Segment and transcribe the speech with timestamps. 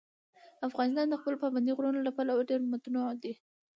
[0.67, 3.33] افغانستان د خپلو پابندي غرونو له پلوه ډېر متنوع دی.